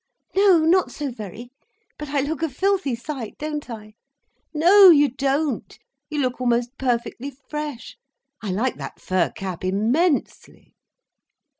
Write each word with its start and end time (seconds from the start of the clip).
"No, 0.35 0.57
not 0.57 0.89
so 0.89 1.11
very. 1.11 1.51
But 1.99 2.09
I 2.09 2.21
look 2.21 2.41
a 2.41 2.49
filthy 2.49 2.95
sight, 2.95 3.37
don't 3.37 3.69
I!" 3.69 3.93
"No, 4.51 4.89
you 4.89 5.09
don't. 5.11 5.77
You 6.09 6.21
look 6.21 6.41
almost 6.41 6.75
perfectly 6.79 7.29
fresh. 7.29 7.97
I 8.41 8.49
like 8.49 8.77
that 8.77 8.99
fur 8.99 9.29
cap 9.29 9.61
_immensely! 9.61 10.73